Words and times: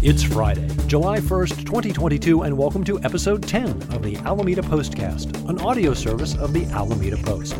It's 0.00 0.22
Friday, 0.22 0.68
July 0.86 1.18
1st, 1.18 1.66
2022, 1.66 2.42
and 2.42 2.56
welcome 2.56 2.84
to 2.84 3.02
episode 3.02 3.42
10 3.42 3.68
of 3.92 4.00
the 4.04 4.14
Alameda 4.18 4.62
Postcast, 4.62 5.48
an 5.48 5.58
audio 5.58 5.92
service 5.92 6.36
of 6.36 6.52
the 6.52 6.66
Alameda 6.66 7.16
Post. 7.16 7.56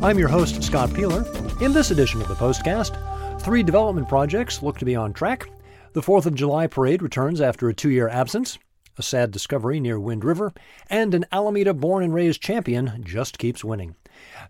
I'm 0.00 0.16
your 0.16 0.28
host, 0.28 0.62
Scott 0.62 0.90
Piehler. 0.90 1.26
In 1.60 1.72
this 1.72 1.90
edition 1.90 2.22
of 2.22 2.28
the 2.28 2.36
Postcast, 2.36 3.42
three 3.42 3.64
development 3.64 4.08
projects 4.08 4.62
look 4.62 4.78
to 4.78 4.84
be 4.84 4.94
on 4.94 5.12
track. 5.12 5.50
The 5.92 6.00
4th 6.00 6.26
of 6.26 6.36
July 6.36 6.68
parade 6.68 7.02
returns 7.02 7.40
after 7.40 7.68
a 7.68 7.74
two 7.74 7.90
year 7.90 8.08
absence. 8.08 8.56
A 8.96 9.02
sad 9.02 9.32
discovery 9.32 9.80
near 9.80 9.98
Wind 9.98 10.22
River, 10.24 10.52
and 10.88 11.12
an 11.12 11.26
Alameda 11.32 11.74
born 11.74 12.04
and 12.04 12.14
raised 12.14 12.40
champion 12.40 13.02
just 13.04 13.36
keeps 13.36 13.64
winning. 13.64 13.96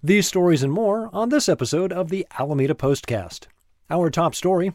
These 0.02 0.29
stories 0.29 0.62
and 0.62 0.75
more 0.75 1.09
on 1.14 1.30
this 1.30 1.48
episode 1.48 1.91
of 1.91 2.11
the 2.11 2.27
Alameda 2.38 2.75
Postcast. 2.75 3.46
Our 3.88 4.11
top 4.11 4.34
story 4.34 4.75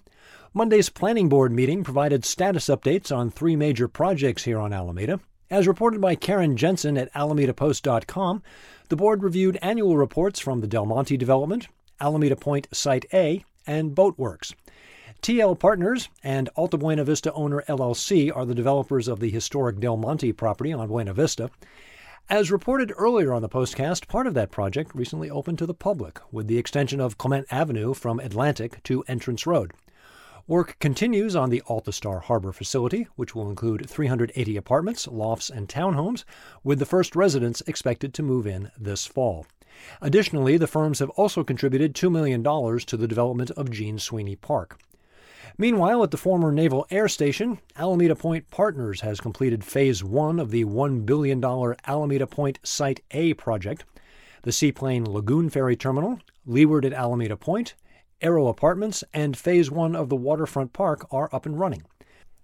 Monday's 0.57 0.87
Planning 0.87 1.27
Board 1.27 1.51
meeting 1.51 1.83
provided 1.83 2.23
status 2.23 2.67
updates 2.67 3.13
on 3.13 3.29
three 3.29 3.57
major 3.57 3.89
projects 3.89 4.45
here 4.45 4.57
on 4.57 4.71
Alameda. 4.71 5.19
As 5.51 5.67
reported 5.67 5.99
by 5.99 6.15
Karen 6.15 6.55
Jensen 6.55 6.97
at 6.97 7.13
AlamedaPost.com, 7.13 8.41
the 8.87 8.95
board 8.95 9.21
reviewed 9.21 9.59
annual 9.61 9.97
reports 9.97 10.39
from 10.39 10.61
the 10.61 10.67
Del 10.67 10.85
Monte 10.85 11.17
development, 11.17 11.67
Alameda 11.99 12.37
Point 12.37 12.69
Site 12.71 13.03
A, 13.13 13.43
and 13.67 13.93
Boatworks. 13.93 14.53
TL 15.21 15.59
Partners 15.59 16.07
and 16.23 16.47
Alta 16.55 16.77
Buena 16.77 17.03
Vista 17.03 17.33
Owner 17.33 17.65
LLC 17.67 18.33
are 18.33 18.45
the 18.45 18.55
developers 18.55 19.09
of 19.09 19.19
the 19.19 19.29
historic 19.29 19.81
Del 19.81 19.97
Monte 19.97 20.31
property 20.31 20.71
on 20.71 20.87
Buena 20.87 21.13
Vista. 21.13 21.51
As 22.29 22.49
reported 22.49 22.93
earlier 22.95 23.33
on 23.33 23.41
the 23.41 23.49
postcast, 23.49 24.07
part 24.07 24.25
of 24.25 24.35
that 24.35 24.51
project 24.51 24.95
recently 24.95 25.29
opened 25.29 25.57
to 25.57 25.65
the 25.65 25.73
public 25.73 26.21
with 26.31 26.47
the 26.47 26.57
extension 26.57 27.01
of 27.01 27.17
Clement 27.17 27.45
Avenue 27.51 27.93
from 27.93 28.21
Atlantic 28.21 28.81
to 28.83 29.03
Entrance 29.09 29.45
Road. 29.45 29.73
Work 30.47 30.77
continues 30.77 31.35
on 31.35 31.49
the 31.49 31.63
Altastar 31.65 32.21
Harbor 32.21 32.51
facility, 32.51 33.07
which 33.15 33.33
will 33.33 33.49
include 33.49 33.89
380 33.89 34.57
apartments, 34.57 35.07
lofts, 35.07 35.49
and 35.49 35.67
townhomes, 35.67 36.23
with 36.63 36.77
the 36.77 36.85
first 36.85 37.15
residents 37.15 37.63
expected 37.65 38.13
to 38.13 38.21
move 38.21 38.45
in 38.45 38.69
this 38.77 39.07
fall. 39.07 39.47
Additionally, 40.03 40.57
the 40.57 40.67
firms 40.67 40.99
have 40.99 41.09
also 41.11 41.43
contributed 41.43 41.95
$2 41.95 42.11
million 42.11 42.43
to 42.43 42.95
the 42.95 43.07
development 43.07 43.49
of 43.51 43.71
Jean 43.71 43.97
Sweeney 43.97 44.35
Park. 44.35 44.79
Meanwhile, 45.57 46.03
at 46.03 46.11
the 46.11 46.17
former 46.17 46.51
Naval 46.51 46.85
Air 46.91 47.07
Station, 47.07 47.57
Alameda 47.75 48.15
Point 48.15 48.47
Partners 48.51 49.01
has 49.01 49.19
completed 49.19 49.63
Phase 49.63 50.03
1 50.03 50.39
of 50.39 50.51
the 50.51 50.63
$1 50.63 51.07
billion 51.07 51.43
Alameda 51.43 52.27
Point 52.27 52.59
Site 52.61 52.99
A 53.09 53.33
project. 53.33 53.83
The 54.43 54.51
Seaplane 54.51 55.05
Lagoon 55.05 55.49
Ferry 55.49 55.75
Terminal, 55.75 56.19
Leeward 56.45 56.85
at 56.85 56.93
Alameda 56.93 57.35
Point, 57.35 57.73
Aero 58.25 58.47
Apartments, 58.47 59.03
and 59.13 59.37
Phase 59.37 59.69
1 59.69 59.95
of 59.95 60.09
the 60.09 60.15
Waterfront 60.15 60.73
Park 60.73 61.05
are 61.11 61.29
up 61.31 61.45
and 61.45 61.59
running. 61.59 61.83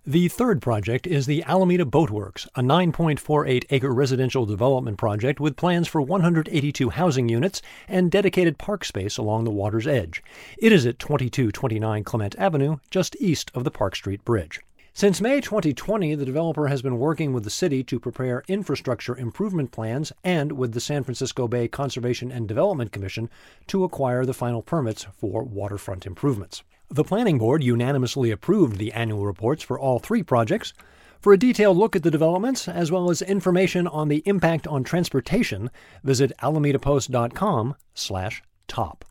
The 0.05 0.27
third 0.27 0.61
project 0.61 1.07
is 1.07 1.25
the 1.25 1.43
Alameda 1.43 1.85
Boatworks, 1.85 2.47
a 2.53 2.61
9.48 2.61 3.65
acre 3.71 3.91
residential 3.91 4.45
development 4.45 4.99
project 4.99 5.39
with 5.39 5.55
plans 5.55 5.87
for 5.87 5.99
182 5.99 6.91
housing 6.91 7.29
units 7.29 7.63
and 7.87 8.11
dedicated 8.11 8.59
park 8.59 8.85
space 8.85 9.17
along 9.17 9.43
the 9.43 9.49
water's 9.49 9.87
edge. 9.87 10.23
It 10.59 10.71
is 10.71 10.85
at 10.85 10.99
2229 10.99 12.03
Clement 12.03 12.35
Avenue, 12.37 12.77
just 12.91 13.15
east 13.19 13.49
of 13.55 13.63
the 13.63 13.71
Park 13.71 13.95
Street 13.95 14.23
Bridge. 14.23 14.59
Since 14.93 15.21
May 15.21 15.39
2020, 15.39 16.15
the 16.15 16.25
developer 16.25 16.67
has 16.67 16.81
been 16.81 16.99
working 16.99 17.31
with 17.31 17.45
the 17.45 17.49
city 17.49 17.81
to 17.85 17.99
prepare 17.99 18.43
infrastructure 18.49 19.17
improvement 19.17 19.71
plans 19.71 20.11
and 20.21 20.51
with 20.51 20.73
the 20.73 20.81
San 20.81 21.05
Francisco 21.05 21.47
Bay 21.47 21.69
Conservation 21.69 22.29
and 22.29 22.45
Development 22.45 22.91
Commission 22.91 23.29
to 23.67 23.85
acquire 23.85 24.25
the 24.25 24.33
final 24.33 24.61
permits 24.61 25.07
for 25.17 25.43
waterfront 25.43 26.05
improvements. 26.05 26.61
The 26.89 27.05
Planning 27.05 27.37
Board 27.37 27.63
unanimously 27.63 28.31
approved 28.31 28.77
the 28.77 28.91
annual 28.91 29.25
reports 29.25 29.63
for 29.63 29.79
all 29.79 29.97
three 29.97 30.23
projects. 30.23 30.73
For 31.21 31.31
a 31.31 31.39
detailed 31.39 31.77
look 31.77 31.95
at 31.95 32.03
the 32.03 32.11
developments, 32.11 32.67
as 32.67 32.91
well 32.91 33.09
as 33.09 33.21
information 33.21 33.87
on 33.87 34.09
the 34.09 34.21
impact 34.25 34.67
on 34.67 34.83
transportation, 34.83 35.71
visit 36.03 36.33
alamedapost.com 36.39 37.75
slash 37.93 38.43
top. 38.67 39.05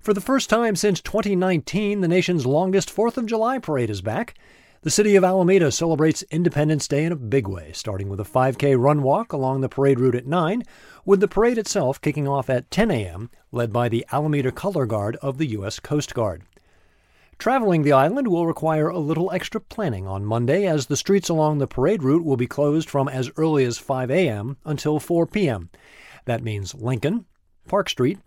For 0.00 0.12
the 0.12 0.20
first 0.20 0.50
time 0.50 0.74
since 0.74 1.00
2019, 1.00 2.00
the 2.00 2.08
nation's 2.08 2.44
longest 2.44 2.94
4th 2.94 3.18
of 3.18 3.26
July 3.26 3.58
parade 3.60 3.90
is 3.90 4.00
back. 4.00 4.34
The 4.82 4.88
city 4.88 5.14
of 5.14 5.24
Alameda 5.24 5.70
celebrates 5.70 6.22
Independence 6.30 6.88
Day 6.88 7.04
in 7.04 7.12
a 7.12 7.16
big 7.16 7.46
way, 7.46 7.70
starting 7.74 8.08
with 8.08 8.18
a 8.18 8.24
5K 8.24 8.80
run 8.80 9.02
walk 9.02 9.30
along 9.30 9.60
the 9.60 9.68
parade 9.68 10.00
route 10.00 10.14
at 10.14 10.26
9, 10.26 10.62
with 11.04 11.20
the 11.20 11.28
parade 11.28 11.58
itself 11.58 12.00
kicking 12.00 12.26
off 12.26 12.48
at 12.48 12.70
10 12.70 12.90
a.m., 12.90 13.28
led 13.52 13.74
by 13.74 13.90
the 13.90 14.06
Alameda 14.10 14.50
Color 14.50 14.86
Guard 14.86 15.16
of 15.16 15.36
the 15.36 15.48
U.S. 15.48 15.80
Coast 15.80 16.14
Guard. 16.14 16.44
Traveling 17.36 17.82
the 17.82 17.92
island 17.92 18.28
will 18.28 18.46
require 18.46 18.88
a 18.88 18.98
little 18.98 19.30
extra 19.32 19.60
planning 19.60 20.06
on 20.06 20.24
Monday, 20.24 20.64
as 20.64 20.86
the 20.86 20.96
streets 20.96 21.28
along 21.28 21.58
the 21.58 21.66
parade 21.66 22.02
route 22.02 22.24
will 22.24 22.38
be 22.38 22.46
closed 22.46 22.88
from 22.88 23.06
as 23.06 23.30
early 23.36 23.66
as 23.66 23.76
5 23.76 24.10
a.m. 24.10 24.56
until 24.64 24.98
4 24.98 25.26
p.m. 25.26 25.68
That 26.24 26.42
means 26.42 26.74
Lincoln, 26.74 27.26
Park 27.68 27.90
Street, 27.90 28.18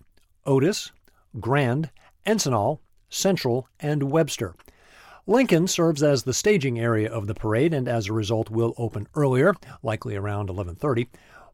Otis, 0.46 0.91
Grand, 1.40 1.90
Encinal, 2.28 2.78
Central, 3.09 3.68
and 3.80 4.12
Webster. 4.12 4.53
Lincoln 5.25 5.69
serves 5.69 6.03
as 6.03 6.23
the 6.23 6.34
staging 6.34 6.78
area 6.78 7.09
of 7.09 7.28
the 7.28 7.34
parade 7.34 7.73
and 7.73 7.88
as 7.88 8.07
a 8.07 8.13
result 8.13 8.50
will 8.50 8.73
open 8.78 9.07
earlier, 9.16 9.53
likely 9.81 10.17
around 10.17 10.50
11:30. 10.50 11.07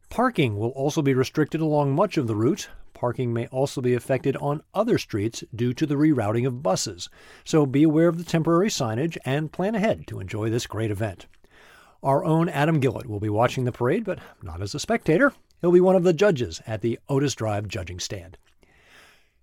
Parking 0.08 0.58
will 0.58 0.70
also 0.70 1.02
be 1.02 1.14
restricted 1.14 1.60
along 1.60 1.94
much 1.94 2.16
of 2.16 2.26
the 2.26 2.34
route. 2.34 2.68
Parking 2.94 3.32
may 3.32 3.46
also 3.46 3.80
be 3.80 3.94
affected 3.94 4.36
on 4.38 4.64
other 4.74 4.98
streets 4.98 5.44
due 5.54 5.72
to 5.74 5.86
the 5.86 5.94
rerouting 5.94 6.48
of 6.48 6.64
buses. 6.64 7.08
So 7.44 7.64
be 7.64 7.84
aware 7.84 8.08
of 8.08 8.18
the 8.18 8.24
temporary 8.24 8.70
signage 8.70 9.16
and 9.24 9.52
plan 9.52 9.76
ahead 9.76 10.08
to 10.08 10.18
enjoy 10.18 10.50
this 10.50 10.66
great 10.66 10.90
event. 10.90 11.26
Our 12.02 12.24
own 12.24 12.48
Adam 12.48 12.80
Gillitt 12.80 13.06
will 13.06 13.20
be 13.20 13.30
watching 13.30 13.66
the 13.66 13.72
parade, 13.72 14.04
but 14.04 14.18
not 14.42 14.60
as 14.60 14.74
a 14.74 14.80
spectator. 14.80 15.32
He'll 15.60 15.70
be 15.70 15.80
one 15.80 15.94
of 15.94 16.02
the 16.02 16.12
judges 16.12 16.60
at 16.66 16.80
the 16.80 16.98
Otis 17.08 17.36
Drive 17.36 17.68
judging 17.68 18.00
stand. 18.00 18.36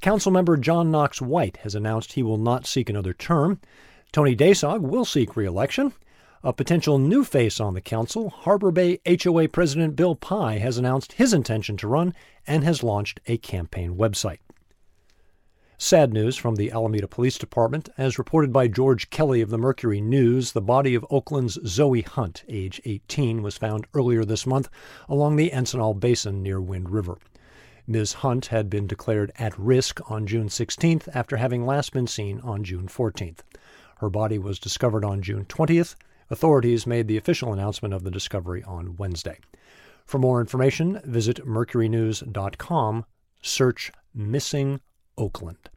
Councilmember 0.01 0.60
John 0.60 0.92
Knox 0.92 1.22
White 1.22 1.57
has 1.57 1.75
announced 1.75 2.13
he 2.13 2.24
will 2.24 2.38
not 2.38 2.66
seek 2.66 2.89
another 2.89 3.13
term. 3.13 3.60
Tony 4.12 4.36
Daysog 4.36 4.81
will 4.81 5.06
seek 5.06 5.36
re-election. 5.36 5.92
A 6.44 6.54
potential 6.54 6.98
new 6.98 7.24
face 7.24 7.60
on 7.60 7.74
the 7.74 7.81
council, 7.81 8.30
Harbor 8.30 8.72
Bay 8.72 9.00
HOA 9.06 9.50
President 9.50 9.95
Bill 9.95 10.16
Pye 10.16 10.60
has 10.60 10.78
announced 10.78 11.13
his 11.13 11.34
intention 11.34 11.75
to 11.78 11.88
run 11.88 12.13
and 12.45 12.63
has 12.63 12.84
launched 12.84 13.19
a 13.25 13.38
campaign 13.38 13.95
website. 13.95 14.39
Sad 15.79 16.12
news 16.12 16.35
from 16.35 16.56
the 16.56 16.71
Alameda 16.71 17.07
Police 17.07 17.38
Department. 17.38 17.88
As 18.00 18.18
reported 18.18 18.51
by 18.51 18.68
George 18.68 19.12
Kelly 19.12 19.41
of 19.41 19.51
the 19.51 19.59
Mercury 19.59 20.01
News, 20.01 20.53
the 20.53 20.59
body 20.59 20.95
of 20.95 21.06
Oakland's 21.12 21.59
Zoe 21.68 22.01
Hunt, 22.01 22.44
age 22.50 22.81
18, 22.83 23.44
was 23.44 23.59
found 23.59 23.85
earlier 23.94 24.25
this 24.25 24.47
month 24.47 24.69
along 25.07 25.35
the 25.35 25.51
Encinal 25.51 25.94
Basin 25.94 26.41
near 26.41 26.59
Wind 26.59 26.89
River. 26.89 27.19
Ms. 27.85 28.13
Hunt 28.13 28.47
had 28.47 28.71
been 28.71 28.88
declared 28.88 29.31
at 29.38 29.57
risk 29.57 30.01
on 30.09 30.25
June 30.25 30.47
16th 30.47 31.09
after 31.13 31.38
having 31.38 31.63
last 31.63 31.94
been 31.94 32.07
seen 32.07 32.39
on 32.39 32.63
June 32.63 32.88
14th. 32.88 33.41
Her 33.97 34.09
body 34.09 34.39
was 34.39 34.57
discovered 34.57 35.06
on 35.06 35.21
June 35.21 35.45
20th. 35.45 35.94
Authorities 36.31 36.88
made 36.88 37.07
the 37.07 37.18
official 37.18 37.53
announcement 37.53 37.94
of 37.94 38.03
the 38.03 38.12
discovery 38.12 38.63
on 38.63 38.95
Wednesday. 38.95 39.38
For 40.06 40.18
more 40.18 40.41
information, 40.41 41.00
visit 41.06 41.45
mercurynews.com, 41.45 43.06
search 43.44 43.91
Missing 44.15 44.81
Oakland. 45.18 45.69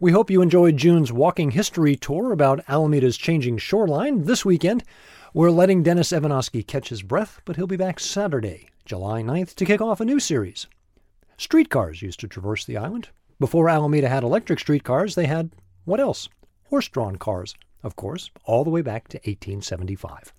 We 0.00 0.12
hope 0.12 0.30
you 0.30 0.42
enjoyed 0.42 0.76
June's 0.76 1.12
walking 1.12 1.52
history 1.52 1.96
tour 1.96 2.32
about 2.32 2.64
Alameda's 2.68 3.16
changing 3.16 3.58
shoreline. 3.58 4.24
This 4.24 4.44
weekend, 4.44 4.82
we're 5.32 5.50
letting 5.50 5.82
Dennis 5.82 6.12
Evanosky 6.12 6.66
catch 6.66 6.88
his 6.88 7.02
breath, 7.02 7.40
but 7.44 7.56
he'll 7.56 7.66
be 7.66 7.76
back 7.76 8.00
Saturday 8.00 8.68
July 8.84 9.22
9th, 9.22 9.54
to 9.54 9.64
kick 9.64 9.80
off 9.80 10.00
a 10.00 10.04
new 10.04 10.20
series. 10.20 10.66
Streetcars 11.36 12.02
used 12.02 12.20
to 12.20 12.28
traverse 12.28 12.64
the 12.64 12.76
island. 12.76 13.08
Before 13.38 13.68
Alameda 13.68 14.08
had 14.08 14.22
electric 14.22 14.60
streetcars, 14.60 15.14
they 15.14 15.26
had 15.26 15.50
what 15.84 16.00
else? 16.00 16.28
Horse 16.68 16.88
drawn 16.88 17.16
cars, 17.16 17.54
of 17.82 17.96
course, 17.96 18.30
all 18.44 18.64
the 18.64 18.70
way 18.70 18.82
back 18.82 19.08
to 19.08 19.18
1875. 19.18 20.32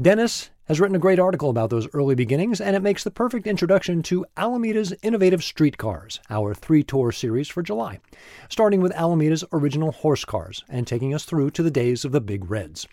Dennis 0.00 0.50
has 0.66 0.80
written 0.80 0.96
a 0.96 1.00
great 1.00 1.18
article 1.18 1.50
about 1.50 1.70
those 1.70 1.88
early 1.94 2.14
beginnings, 2.14 2.60
and 2.60 2.74
it 2.76 2.82
makes 2.82 3.04
the 3.04 3.10
perfect 3.10 3.46
introduction 3.46 4.02
to 4.02 4.26
Alameda's 4.36 4.92
Innovative 5.02 5.42
Streetcars, 5.42 6.20
our 6.28 6.54
three 6.54 6.82
tour 6.82 7.12
series 7.12 7.48
for 7.48 7.62
July, 7.62 8.00
starting 8.48 8.80
with 8.80 8.92
Alameda's 8.92 9.44
original 9.52 9.92
horse 9.92 10.24
cars 10.24 10.64
and 10.68 10.86
taking 10.86 11.14
us 11.14 11.24
through 11.24 11.50
to 11.52 11.62
the 11.62 11.70
days 11.70 12.04
of 12.04 12.12
the 12.12 12.20
Big 12.20 12.50
Reds. 12.50 12.86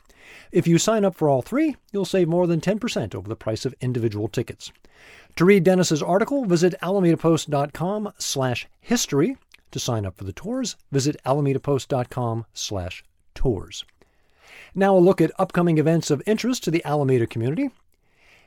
If 0.51 0.67
you 0.67 0.77
sign 0.77 1.03
up 1.03 1.15
for 1.15 1.27
all 1.29 1.41
three, 1.41 1.75
you'll 1.91 2.05
save 2.05 2.27
more 2.27 2.47
than 2.47 2.61
10% 2.61 3.15
over 3.15 3.27
the 3.27 3.35
price 3.35 3.65
of 3.65 3.75
individual 3.81 4.27
tickets. 4.27 4.71
To 5.35 5.45
read 5.45 5.63
Dennis's 5.63 6.03
article, 6.03 6.45
visit 6.45 6.75
alamedapost.com 6.81 8.13
slash 8.17 8.67
history. 8.79 9.37
To 9.71 9.79
sign 9.79 10.05
up 10.05 10.15
for 10.15 10.23
the 10.23 10.33
tours, 10.33 10.75
visit 10.91 11.17
alamedapost.com 11.25 12.45
slash 12.53 13.03
tours. 13.33 13.83
Now 14.75 14.97
a 14.97 14.99
look 14.99 15.21
at 15.21 15.31
upcoming 15.37 15.77
events 15.77 16.09
of 16.09 16.23
interest 16.25 16.63
to 16.63 16.71
the 16.71 16.83
Alameda 16.83 17.27
community. 17.27 17.69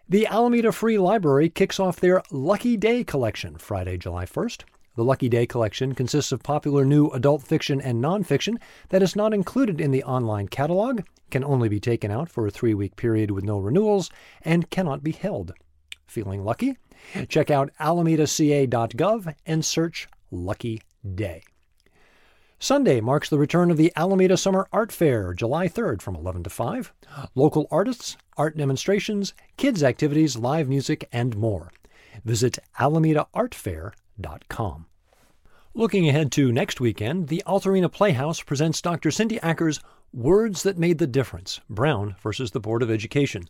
The 0.09 0.27
Alameda 0.27 0.73
Free 0.73 0.99
Library 0.99 1.49
kicks 1.49 1.79
off 1.79 2.01
their 2.01 2.21
Lucky 2.33 2.77
Day 2.77 3.05
collection 3.05 3.59
Friday, 3.59 3.97
July 3.97 4.25
1st. 4.25 4.65
The 4.97 5.05
Lucky 5.05 5.29
Day 5.29 5.47
collection 5.47 5.95
consists 5.95 6.33
of 6.33 6.43
popular 6.43 6.85
new 6.85 7.09
adult 7.11 7.43
fiction 7.43 7.81
and 7.81 8.03
nonfiction 8.03 8.57
that 8.89 9.03
is 9.03 9.15
not 9.15 9.35
included 9.35 9.81
in 9.81 9.93
the 9.93 10.03
online 10.03 10.49
catalog, 10.49 11.03
can 11.31 11.45
only 11.45 11.69
be 11.69 11.79
taken 11.79 12.11
out 12.11 12.29
for 12.29 12.47
a 12.47 12.51
three 12.51 12.75
week 12.75 12.97
period 12.97 13.31
with 13.31 13.45
no 13.45 13.59
renewals, 13.59 14.11
and 14.43 14.71
cannot 14.71 15.05
be 15.05 15.13
held. 15.13 15.53
Feeling 16.07 16.45
lucky? 16.45 16.77
Check 17.29 17.53
out 17.53 17.71
alamedaca.gov 17.79 19.35
and 19.45 19.65
search 19.65 20.09
Lucky 20.33 20.83
Day. 21.15 21.43
Sunday 22.59 23.03
marks 23.03 23.29
the 23.29 23.39
return 23.39 23.71
of 23.71 23.77
the 23.77 23.93
Alameda 23.97 24.39
Summer 24.39 24.67
Art 24.73 24.91
Fair, 24.91 25.35
July 25.35 25.69
3rd 25.69 26.01
from 26.01 26.17
11 26.17 26.45
to 26.45 26.51
5. 26.51 26.91
Local 27.35 27.69
artists, 27.71 28.17
art 28.39 28.57
demonstrations, 28.57 29.35
kids' 29.59 29.83
activities, 29.83 30.39
live 30.39 30.67
music, 30.67 31.07
and 31.13 31.37
more. 31.37 31.71
Visit 32.25 32.59
alamedaartfair.com. 32.81 34.87
Looking 35.75 36.09
ahead 36.09 36.33
to 36.33 36.51
next 36.51 36.81
weekend, 36.81 37.29
the 37.29 37.43
Altarena 37.47 37.93
Playhouse 37.93 38.41
presents 38.41 38.81
Dr. 38.81 39.11
Cindy 39.11 39.39
Acker's 39.41 39.81
Words 40.15 40.63
That 40.63 40.79
Made 40.79 40.97
the 40.97 41.07
Difference 41.07 41.61
Brown 41.69 42.17
versus 42.23 42.53
the 42.53 42.61
Board 42.61 42.83
of 42.83 42.91
Education. 42.91 43.45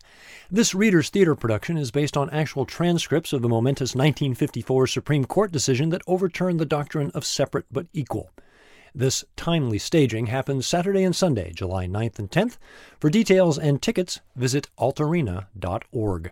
This 0.51 0.75
Reader's 0.75 1.09
Theater 1.09 1.33
production 1.33 1.77
is 1.77 1.91
based 1.91 2.17
on 2.17 2.29
actual 2.31 2.65
transcripts 2.65 3.31
of 3.31 3.41
the 3.41 3.47
momentous 3.47 3.95
1954 3.95 4.87
Supreme 4.87 5.23
Court 5.23 5.53
decision 5.53 5.91
that 5.91 6.01
overturned 6.07 6.59
the 6.59 6.65
doctrine 6.65 7.09
of 7.15 7.25
separate 7.25 7.67
but 7.71 7.87
equal. 7.93 8.31
This 8.93 9.23
timely 9.35 9.77
staging 9.77 10.27
happens 10.27 10.67
Saturday 10.67 11.03
and 11.03 11.15
Sunday, 11.15 11.51
July 11.53 11.87
9th 11.87 12.19
and 12.19 12.31
10th. 12.31 12.57
For 12.99 13.09
details 13.09 13.57
and 13.57 13.81
tickets, 13.81 14.19
visit 14.35 14.69
altarena.org. 14.79 16.31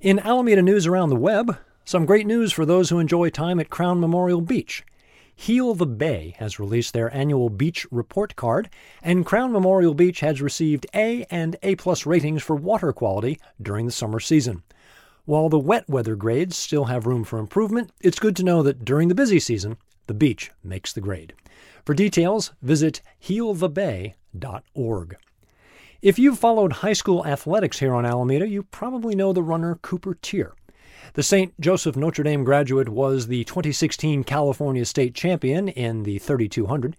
In 0.00 0.18
Alameda 0.18 0.62
news 0.62 0.86
around 0.86 1.10
the 1.10 1.16
web, 1.16 1.58
some 1.84 2.06
great 2.06 2.26
news 2.26 2.52
for 2.52 2.64
those 2.64 2.90
who 2.90 2.98
enjoy 2.98 3.30
time 3.30 3.58
at 3.58 3.70
Crown 3.70 4.00
Memorial 4.00 4.40
Beach. 4.40 4.84
Heal 5.34 5.74
the 5.74 5.86
Bay 5.86 6.36
has 6.38 6.60
released 6.60 6.92
their 6.92 7.12
annual 7.14 7.48
beach 7.48 7.86
report 7.90 8.36
card, 8.36 8.70
and 9.02 9.26
Crown 9.26 9.50
Memorial 9.50 9.94
Beach 9.94 10.20
has 10.20 10.42
received 10.42 10.86
A 10.94 11.24
and 11.30 11.56
A 11.62 11.74
plus 11.76 12.06
ratings 12.06 12.42
for 12.42 12.54
water 12.54 12.92
quality 12.92 13.38
during 13.60 13.86
the 13.86 13.92
summer 13.92 14.20
season. 14.20 14.62
While 15.24 15.48
the 15.48 15.58
wet 15.58 15.88
weather 15.88 16.16
grades 16.16 16.56
still 16.56 16.84
have 16.84 17.06
room 17.06 17.24
for 17.24 17.38
improvement, 17.38 17.90
it's 18.00 18.18
good 18.18 18.36
to 18.36 18.44
know 18.44 18.62
that 18.62 18.84
during 18.84 19.08
the 19.08 19.14
busy 19.14 19.40
season, 19.40 19.78
the 20.06 20.14
beach 20.14 20.50
makes 20.62 20.92
the 20.92 21.00
grade. 21.00 21.34
For 21.84 21.94
details, 21.94 22.52
visit 22.62 23.00
healthebay.org. 23.24 25.16
If 26.00 26.18
you've 26.18 26.38
followed 26.38 26.72
high 26.72 26.92
school 26.94 27.24
athletics 27.26 27.78
here 27.78 27.94
on 27.94 28.04
Alameda, 28.04 28.48
you 28.48 28.64
probably 28.64 29.14
know 29.14 29.32
the 29.32 29.42
runner 29.42 29.78
Cooper 29.82 30.14
Teare. 30.14 30.52
The 31.14 31.22
St. 31.22 31.60
Joseph 31.60 31.96
Notre 31.96 32.24
Dame 32.24 32.42
graduate 32.42 32.88
was 32.88 33.26
the 33.26 33.44
2016 33.44 34.24
California 34.24 34.84
State 34.84 35.14
Champion 35.14 35.68
in 35.68 36.04
the 36.04 36.18
3200. 36.18 36.96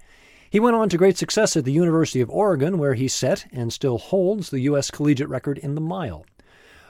He 0.50 0.60
went 0.60 0.76
on 0.76 0.88
to 0.90 0.98
great 0.98 1.18
success 1.18 1.58
at 1.58 1.66
the 1.66 1.72
University 1.72 2.22
of 2.22 2.30
Oregon, 2.30 2.78
where 2.78 2.94
he 2.94 3.08
set 3.08 3.48
and 3.52 3.74
still 3.74 3.98
holds 3.98 4.50
the 4.52 4.60
U.S. 4.62 4.92
collegiate 4.92 5.30
record 5.30 5.58
in 5.58 5.76
the 5.76 5.82
mile. 5.82 6.26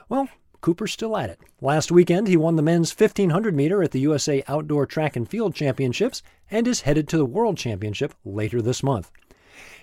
Well, 0.08 0.28
Cooper's 0.64 0.92
still 0.92 1.14
at 1.14 1.28
it. 1.28 1.38
Last 1.60 1.92
weekend, 1.92 2.26
he 2.26 2.38
won 2.38 2.56
the 2.56 2.62
men's 2.62 2.98
1500 2.98 3.54
meter 3.54 3.82
at 3.82 3.90
the 3.90 4.00
USA 4.00 4.42
Outdoor 4.48 4.86
Track 4.86 5.14
and 5.14 5.28
Field 5.28 5.54
Championships 5.54 6.22
and 6.50 6.66
is 6.66 6.80
headed 6.80 7.06
to 7.08 7.18
the 7.18 7.26
World 7.26 7.58
Championship 7.58 8.14
later 8.24 8.62
this 8.62 8.82
month. 8.82 9.10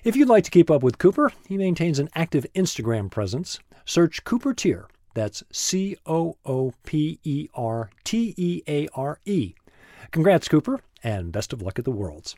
If 0.04 0.16
you'd 0.16 0.28
like 0.28 0.44
to 0.46 0.50
keep 0.50 0.72
up 0.72 0.82
with 0.82 0.98
Cooper, 0.98 1.34
he 1.48 1.56
maintains 1.56 2.00
an 2.00 2.10
active 2.16 2.48
Instagram 2.56 3.12
presence. 3.12 3.60
Search 3.86 4.24
Cooper 4.24 4.56
Teare 4.56 4.88
that's 5.14 5.44
C 5.52 5.98
O 6.08 6.38
O 6.48 6.74
P 6.84 7.20
E 7.24 7.48
R 7.54 7.92
T 8.04 8.34
E 8.36 8.64
A 8.68 8.88
R 8.96 9.20
E. 9.24 9.54
Congrats, 10.10 10.48
Cooper, 10.48 10.80
and 11.04 11.32
best 11.32 11.54
of 11.54 11.62
luck 11.62 11.78
at 11.78 11.86
the 11.86 11.92
Worlds. 11.92 12.36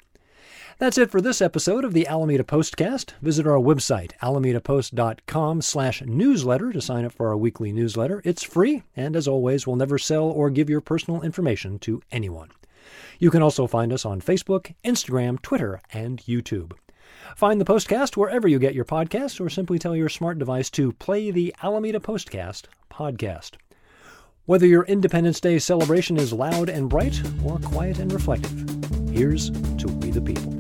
That's 0.80 0.98
it 0.98 1.12
for 1.12 1.22
this 1.22 1.42
episode 1.42 1.86
of 1.86 1.94
the 1.94 2.08
Alameda 2.08 2.44
Postcast. 2.44 3.12
Visit 3.22 3.46
our 3.46 3.58
website, 3.58 4.12
alamedapost.com 4.22 5.62
slash 5.62 6.02
newsletter 6.02 6.74
to 6.74 6.82
sign 6.82 7.06
up 7.06 7.14
for 7.14 7.28
our 7.30 7.38
weekly 7.38 7.72
newsletter. 7.72 8.22
It's 8.26 8.44
free, 8.44 8.84
and 8.96 9.16
as 9.16 9.28
always, 9.28 9.66
we'll 9.68 9.76
never 9.76 9.98
sell 9.98 10.26
or 10.26 10.50
give 10.50 10.70
your 10.70 10.82
personal 10.82 11.22
information 11.22 11.80
to 11.80 12.02
anyone. 12.12 12.50
You 13.20 13.32
can 13.32 13.42
also 13.42 13.68
find 13.68 13.94
us 13.94 14.06
on 14.06 14.22
Facebook, 14.22 14.74
Instagram, 14.84 15.42
Twitter, 15.42 15.82
and 15.92 16.20
YouTube. 16.22 16.74
Find 17.36 17.62
the 17.62 17.66
Postcast 17.66 18.18
wherever 18.18 18.48
you 18.48 18.60
get 18.60 18.76
your 18.76 18.86
podcasts, 18.86 19.40
or 19.40 19.50
simply 19.50 19.80
tell 19.80 19.96
your 19.96 20.10
smart 20.10 20.40
device 20.40 20.70
to 20.72 20.92
play 20.94 21.32
the 21.32 21.56
Alameda 21.64 22.00
Postcast 22.00 22.64
podcast. 22.92 23.52
Whether 24.46 24.68
your 24.68 24.84
Independence 24.84 25.40
Day 25.40 25.60
celebration 25.60 26.18
is 26.18 26.34
loud 26.34 26.68
and 26.68 26.90
bright 26.90 27.22
or 27.46 27.60
quiet 27.60 28.00
and 28.00 28.12
reflective, 28.12 29.03
here's 29.14 29.52
to 29.52 29.88
We 30.02 30.10
the 30.10 30.22
People. 30.22 30.52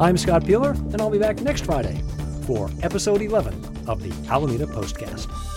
I'm 0.00 0.16
Scott 0.16 0.42
Piehler, 0.42 0.74
and 0.92 1.00
I'll 1.02 1.10
be 1.10 1.18
back 1.18 1.42
next 1.42 1.66
Friday 1.66 2.02
for 2.46 2.70
episode 2.82 3.20
11 3.20 3.54
of 3.86 4.02
the 4.02 4.32
Alameda 4.32 4.66
Postcast. 4.66 5.53